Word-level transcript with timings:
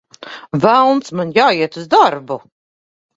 Velns, 0.61 1.11
man 1.19 1.33
jāiet 1.35 1.77
uz 1.83 1.85
darbu! 1.91 2.39